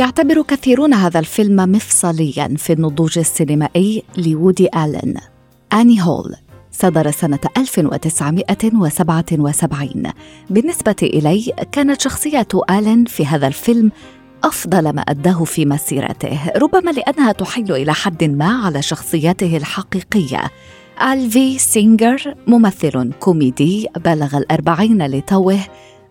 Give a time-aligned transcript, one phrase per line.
[0.00, 5.14] يعتبر كثيرون هذا الفيلم مفصليا في النضوج السينمائي لوودي آلن.
[5.72, 6.36] آني هول
[6.72, 10.02] صدر سنة 1977
[10.50, 13.92] بالنسبة إلي كانت شخصية آلن في هذا الفيلم
[14.44, 20.50] أفضل ما أداه في مسيرته ربما لأنها تحيل إلى حد ما على شخصيته الحقيقية.
[21.02, 25.58] ألفي سينجر ممثل كوميدي بلغ الأربعين لتوه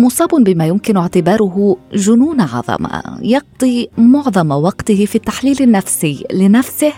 [0.00, 6.92] مصاب بما يمكن اعتباره جنون عظمه يقضي معظم وقته في التحليل النفسي لنفسه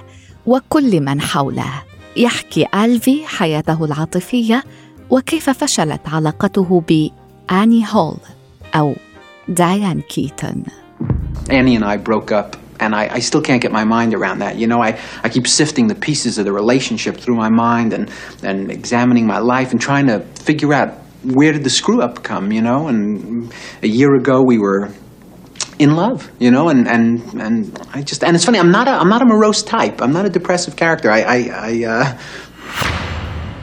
[0.47, 1.83] وكل من حوله
[2.17, 4.65] يحكي الفي حياته العاطفيه
[5.11, 8.17] وكيف فشلت علاقته باني هول
[8.75, 8.95] أو
[9.49, 10.63] دايان كيتون
[11.51, 14.55] Annie and I broke up and I, I, still can't get my mind around that.
[14.57, 18.09] You know, I, I keep sifting the pieces of the relationship through my mind and,
[18.45, 22.53] and examining my life and trying to figure out where did the screw up come,
[22.53, 22.89] you know?
[22.89, 24.91] And a year ago we were
[25.79, 28.93] in love, you know, and, and, and I just, and it's funny, I'm not a,
[28.93, 30.01] I'm not a morose type.
[30.03, 31.11] I'm not a depressive character.
[31.11, 31.39] I, I,
[31.71, 32.15] I uh...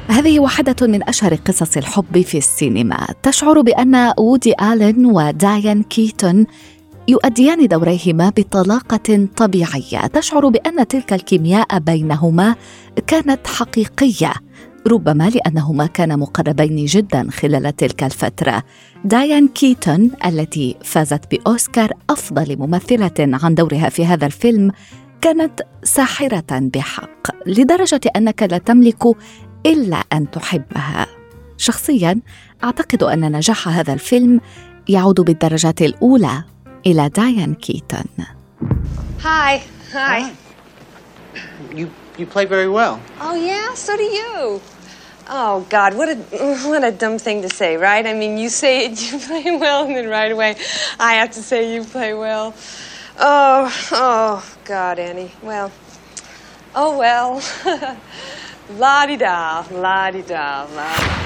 [0.10, 6.46] هذه واحدة من أشهر قصص الحب في السينما تشعر بأن وودي آلن ودايان كيتون
[7.08, 12.56] يؤديان دوريهما بطلاقة طبيعية تشعر بأن تلك الكيمياء بينهما
[13.08, 14.34] كانت حقيقية
[14.88, 18.64] ربما لأنهما كانا مقربين جدا خلال تلك الفترة
[19.06, 24.72] دايان كيتون التي فازت بأوسكار أفضل ممثلة عن دورها في هذا الفيلم
[25.22, 29.04] كانت ساحرة بحق لدرجة أنك لا تملك
[29.66, 31.08] إلا أن تحبها
[31.58, 32.22] شخصيا
[32.64, 34.42] أعتقد أن نجاح هذا الفيلم
[34.90, 36.44] يعود بالدرجة الأولى
[36.86, 38.06] إلى دايان كيتون
[39.24, 39.62] Hi.
[39.94, 40.32] Hi.
[41.76, 41.88] You
[42.20, 43.00] you play very well.
[43.22, 44.62] Oh yeah, so do you.
[45.30, 46.16] Oh God, what a
[46.68, 48.06] what a dumb thing to say, right?
[48.06, 50.56] I mean, you say it, you play well, and then right away,
[51.00, 52.54] I have to say you play well.
[53.20, 55.32] Oh, oh God, Annie.
[55.44, 55.72] Well,
[56.76, 57.42] oh well.
[58.78, 61.20] la di da, la di da, la.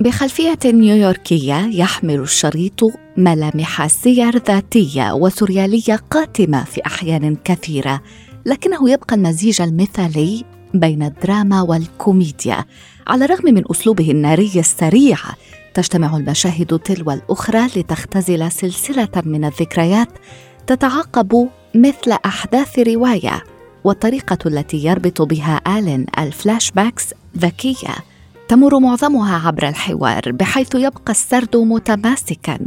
[0.00, 2.80] بخلفية نيويوركية يحمل الشريط
[3.16, 8.00] ملامح سير ذاتية وسريالية قاتمة في أحيان كثيرة
[8.46, 10.44] لكنه يبقى المزيج المثالي
[10.74, 12.64] بين الدراما والكوميديا
[13.06, 15.18] على الرغم من أسلوبه الناري السريع.
[15.74, 20.08] تجتمع المشاهد تلو الأخرى لتختزل سلسلة من الذكريات
[20.66, 23.44] تتعاقب مثل أحداث رواية
[23.84, 27.94] والطريقة التي يربط بها الين ال flashbacks ذكية.
[28.48, 32.58] تمر معظمها عبر الحوار بحيث يبقى السرد متماسكا.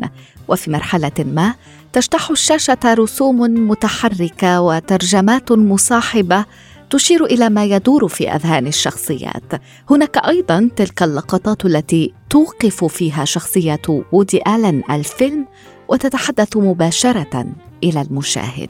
[0.47, 1.53] وفي مرحلة ما
[1.95, 3.39] تجتاح الشاشة رسوم
[3.69, 6.45] متحركة وترجمات مصاحبة
[6.89, 9.43] تشير إلى ما يدور في أذهان الشخصيات
[9.89, 15.45] هناك أيضا تلك اللقطات التي توقف فيها شخصيه وودي آلن الفيلم
[15.87, 17.45] وتتحدث مباشرة
[17.83, 18.69] إلى المشاهد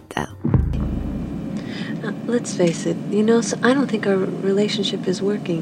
[2.28, 4.18] Let's face it, you know, I don't think our
[4.52, 5.62] relationship is working.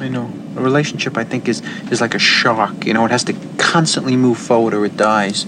[0.00, 0.28] I know.
[0.56, 1.58] A relationship, I think, is
[1.92, 2.76] is like a shark.
[2.86, 3.34] You know, it has to
[3.72, 5.40] constantly move forward or it dies.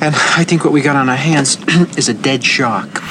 [0.00, 1.58] And I think what we got on our hands
[2.00, 3.02] is a dead shark.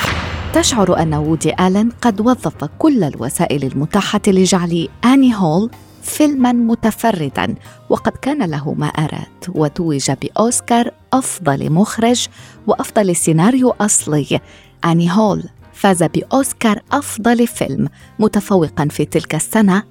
[0.53, 5.71] تشعر أن وودي آلن قد وظف كل الوسائل المتاحة لجعل آني هول
[6.03, 7.55] فيلما متفردا
[7.89, 12.27] وقد كان له ما أراد وتوج بأوسكار أفضل مخرج
[12.67, 14.39] وأفضل سيناريو أصلي
[14.85, 15.43] آني هول
[15.73, 19.83] فاز بأوسكار أفضل فيلم متفوقا في تلك السنة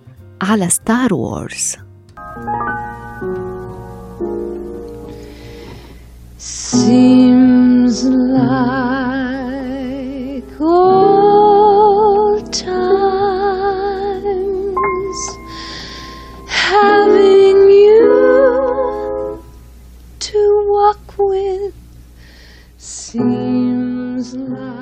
[0.43, 1.77] على Star Wars
[6.75, 8.51] Seems like
[10.61, 14.03] old times
[16.49, 19.39] having you
[20.19, 20.41] to
[20.75, 21.75] walk with
[22.77, 24.75] seems like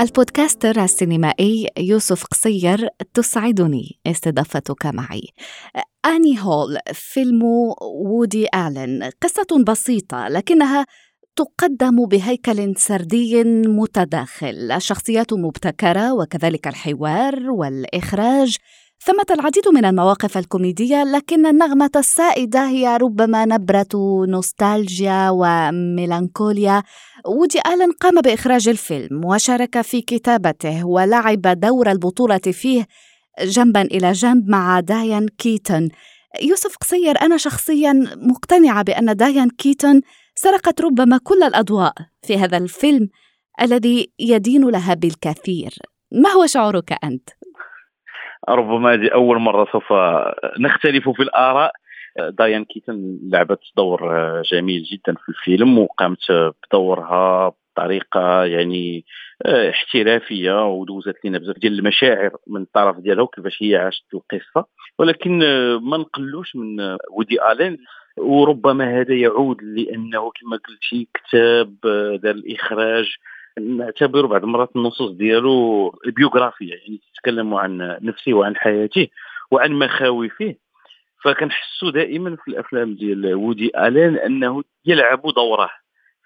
[0.00, 5.22] البودكاستر السينمائي يوسف قصير تسعدني استضافتك معي
[6.06, 7.42] آني هول فيلم
[7.82, 9.10] وودي آلن.
[9.22, 10.86] قصة بسيطة لكنها
[11.36, 14.72] تقدم بهيكل سردي متداخل.
[14.72, 18.56] الشخصيات مبتكرة وكذلك الحوار والإخراج.
[19.04, 26.82] ثمة العديد من المواقف الكوميدية لكن النغمة السائدة هي ربما نبرة نوستالجيا وميلانكوليا.
[27.26, 32.86] وودي آلن قام بإخراج الفيلم وشارك في كتابته ولعب دور البطولة فيه
[33.40, 35.88] جنبا إلى جنب مع دايان كيتون.
[36.42, 40.00] يوسف قصير أنا شخصيا مقتنعة بأن دايان كيتون
[40.34, 41.92] سرقت ربما كل الأضواء
[42.22, 43.08] في هذا الفيلم
[43.62, 45.70] الذي يدين لها بالكثير.
[46.12, 47.28] ما هو شعورك أنت؟
[48.48, 49.92] ربما هذه أول مرة سوف
[50.60, 51.72] نختلف في الآراء.
[52.38, 54.00] دايان كيتن لعبت دور
[54.42, 56.18] جميل جدا في الفيلم وقامت
[56.66, 59.04] بدورها بطريقة يعني
[59.46, 64.66] احترافية ودوزت لنا بزاف ديال المشاعر من الطرف ديالها وكيفاش هي عاشت القصة.
[64.98, 65.38] ولكن
[65.82, 67.78] ما نقلوش من ودي آلين.
[68.18, 71.76] وربما هذا يعود لأنه كما قلتي كتاب
[72.22, 73.14] دار الإخراج.
[73.60, 79.08] نعتبر بعض المرات النصوص ديالو بيوغرافية يعني تتكلم عن نفسه وعن حياته
[79.50, 80.54] وعن مخاوفه
[81.24, 85.70] فكنحسوا دائما في الأفلام ديال وودي آلين أنه يلعب دوره.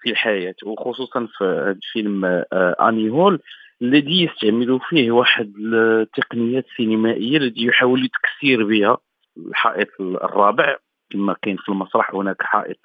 [0.01, 1.43] في الحياة وخصوصا في
[1.77, 2.43] الفيلم
[2.81, 3.39] اني هول
[3.81, 8.97] الذي يستعمل فيه واحد التقنيات السينمائية التي يحاول تكسير بها
[9.37, 10.75] الحائط الرابع
[11.11, 12.77] كما كاين في المسرح هناك حائط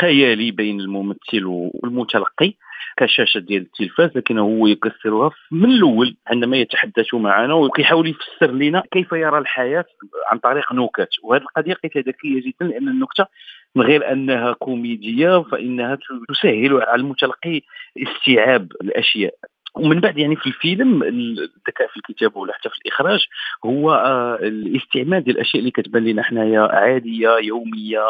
[0.00, 2.54] خيالي بين الممثل والمتلقي
[2.96, 9.12] كشاشة ديال التلفاز لكن هو يكسرها من الأول عندما يتحدث معنا وكيحاول يفسر لنا كيف
[9.12, 9.84] يرى الحياة
[10.30, 11.08] عن طريق نكت.
[11.22, 13.26] وهذه القضية لقيتها ذكيه جدا لأن النكتة
[13.76, 17.62] من غير أنها كوميدية فإنها تسهل على المتلقي
[18.02, 19.34] استيعاب الأشياء.
[19.76, 23.26] ومن بعد يعني في الفيلم الذكاء في الكتابه ولا حتى في الإخراج
[23.66, 28.00] هو آه، الاستعمال ديال الأشياء اللي كتبان لنا حنايا عادية يومية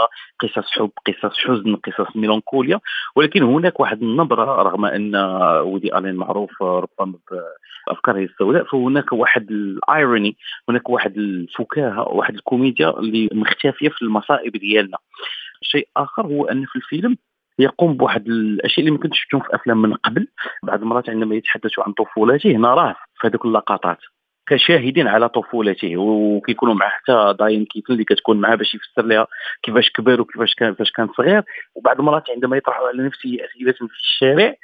[0.41, 2.81] قصص حب قصص حزن قصص ميلانكوليا.
[3.17, 5.17] ولكن هناك واحد النبرة رغم أن
[5.65, 7.15] ودي آلين معروف ربما
[7.87, 10.37] بأفكاره السوداء فهناك واحد الإيروني
[10.69, 14.99] هناك واحد الفكاهة واحد الكوميديا اللي مختفية في المصائب ديالنا.
[15.63, 17.17] شيء آخر هو أن في الفيلم
[17.59, 20.29] يقوم بواحد الأشياء اللي ما كنتش شفتهم في أفلام من قبل.
[20.63, 23.99] بعض المرات عندما يتحدث عن طفولته نراه في هذوك اللقطات.
[24.49, 29.27] كشاهدين على طفولته وكيكونوا معه حتى داين كيفن اللي كتكون معاه باش يفسر لها
[29.63, 31.43] كيفاش كبر وكيفاش كان فاش كان صغير.
[31.75, 34.55] وبعض المرات عندما يطرحوا على نفسه أسئلة في الشارع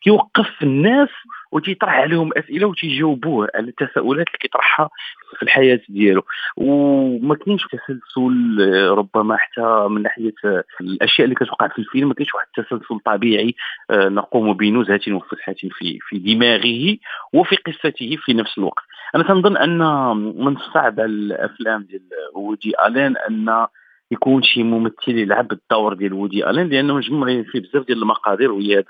[0.00, 1.08] كيوقف الناس
[1.52, 4.90] وتيطرح عليهم أسئلة وتيجاوبوه على التساؤلات اللي كيطرحها
[5.36, 6.22] في الحياة ديالو.
[6.56, 8.58] وما كاينش تسلسل
[8.90, 10.34] ربما حتى من ناحية
[10.80, 13.54] الأشياء اللي كتوقع في الفيلم ما كاينش واحد التسلسل طبيعي
[13.90, 16.96] آه، نقوم بنزهة وفسحة في في دماغه
[17.32, 18.84] وفي قصته في نفس الوقت.
[19.14, 19.78] أنا تنظن أن
[20.16, 22.02] من الصعب على الأفلام ديال
[22.34, 23.66] وودي آلين أن
[24.10, 28.84] يكون شي ممثل يلعب الدور ديال وودي آلين لأنه مجموع فيه بزاف ديال المقادير وهي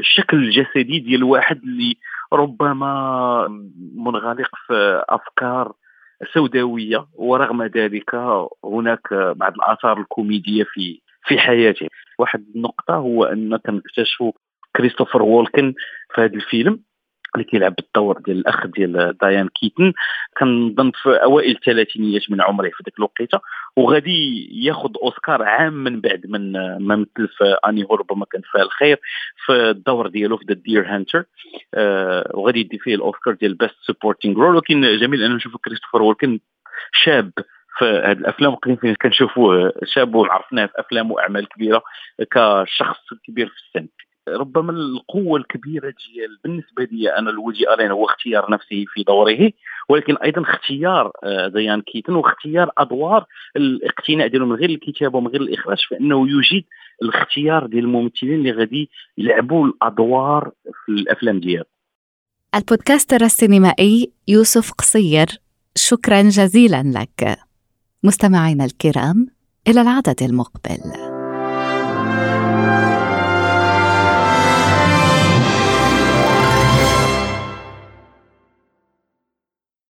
[0.00, 1.96] الشكل الجسدي ديال الواحد اللي
[2.32, 3.48] ربما
[3.96, 5.72] منغلق في أفكار
[6.34, 8.14] سوداوية ورغم ذلك
[8.64, 11.88] هناك بعض الآثار الكوميدية في في حياته.
[12.18, 14.32] واحد النقطة هو أن كنكتشفوا
[14.76, 15.74] كريستوفر وولكن
[16.14, 16.80] في هذا الفيلم.
[17.34, 19.92] اللي كيلعب بالدور ديال الأخ ديال دايان كيتن
[20.38, 23.40] كنظن في أوائل الثلاثينيات من عمره في ذاك الوقيتة.
[23.76, 29.00] وغادي ياخذ أوسكار عام من بعد من ما مثل في اني ربما كان فيها الخير
[29.46, 31.24] في الدور ديالو في The Deer Hunter
[31.74, 36.40] آه وغادي يدي فيه الأوسكار ديال best supporting role ولكن جميل ان نشوف كريستوفر وولكن
[36.92, 37.32] شاب
[37.78, 38.54] في هذه الأفلام.
[38.54, 41.82] قليل كنشوفوه شاب وعرفناه في أفلام وأعمال كبيرة
[42.30, 43.88] كشخص كبير في السن.
[44.28, 49.50] ربما القوة الكبيرة ديال بالنسبة لي أنا لوودي ألين هو اختيار نفسه في دوره
[49.88, 53.26] ولكن أيضا اختيار آه، ديان كيتن واختيار أدوار
[53.56, 56.64] الاقتناء ديالو من غير الكتابة ومن غير الإخراج فإنه يجيد
[57.02, 60.50] الاختيار ديال الممثلين اللي غادي يلعبوا الأدوار
[60.84, 61.64] في الأفلام ديالو
[62.54, 65.26] البودكاستر السينمائي يوسف قصير
[65.76, 67.38] شكرا جزيلا لك.
[68.02, 69.26] مستمعينا الكرام
[69.68, 70.80] إلى العدد المقبل.